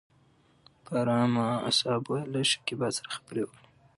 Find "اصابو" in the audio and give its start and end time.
1.69-2.13